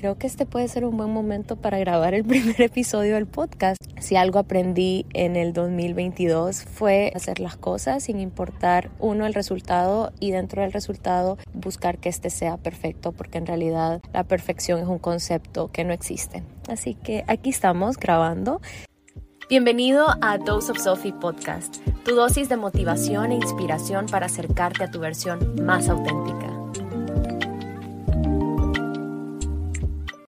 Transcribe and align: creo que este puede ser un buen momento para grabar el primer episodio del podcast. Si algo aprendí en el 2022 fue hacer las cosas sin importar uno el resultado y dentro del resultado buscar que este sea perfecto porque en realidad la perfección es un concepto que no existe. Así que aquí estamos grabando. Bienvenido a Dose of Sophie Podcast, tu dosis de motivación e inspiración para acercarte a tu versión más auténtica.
creo 0.00 0.16
que 0.16 0.26
este 0.26 0.46
puede 0.46 0.66
ser 0.66 0.86
un 0.86 0.96
buen 0.96 1.12
momento 1.12 1.56
para 1.56 1.78
grabar 1.78 2.14
el 2.14 2.24
primer 2.26 2.60
episodio 2.62 3.16
del 3.16 3.26
podcast. 3.26 3.78
Si 4.00 4.16
algo 4.16 4.38
aprendí 4.38 5.04
en 5.12 5.36
el 5.36 5.52
2022 5.52 6.64
fue 6.64 7.12
hacer 7.14 7.38
las 7.38 7.56
cosas 7.56 8.04
sin 8.04 8.18
importar 8.18 8.90
uno 8.98 9.26
el 9.26 9.34
resultado 9.34 10.12
y 10.18 10.30
dentro 10.30 10.62
del 10.62 10.72
resultado 10.72 11.36
buscar 11.52 11.98
que 11.98 12.08
este 12.08 12.30
sea 12.30 12.56
perfecto 12.56 13.12
porque 13.12 13.36
en 13.36 13.46
realidad 13.46 14.00
la 14.14 14.24
perfección 14.24 14.80
es 14.80 14.86
un 14.86 14.98
concepto 14.98 15.68
que 15.70 15.84
no 15.84 15.92
existe. 15.92 16.42
Así 16.66 16.94
que 16.94 17.24
aquí 17.26 17.50
estamos 17.50 17.98
grabando. 17.98 18.62
Bienvenido 19.50 20.06
a 20.22 20.38
Dose 20.38 20.72
of 20.72 20.78
Sophie 20.78 21.12
Podcast, 21.12 21.78
tu 22.04 22.14
dosis 22.14 22.48
de 22.48 22.56
motivación 22.56 23.32
e 23.32 23.34
inspiración 23.34 24.06
para 24.06 24.26
acercarte 24.26 24.84
a 24.84 24.90
tu 24.90 25.00
versión 25.00 25.56
más 25.62 25.88
auténtica. 25.88 26.59